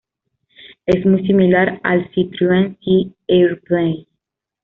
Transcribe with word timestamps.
Es 0.87 1.05
muy 1.05 1.27
similar 1.27 1.79
al 1.83 2.09
Citroën 2.11 2.75
C-Airplay. 2.83 4.07